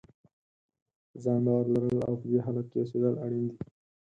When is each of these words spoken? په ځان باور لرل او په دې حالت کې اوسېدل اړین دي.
په 1.09 1.15
ځان 1.23 1.39
باور 1.45 1.65
لرل 1.73 1.99
او 2.07 2.13
په 2.21 2.25
دې 2.31 2.39
حالت 2.45 2.65
کې 2.71 2.77
اوسېدل 2.79 3.15
اړین 3.25 3.43
دي. 3.49 3.57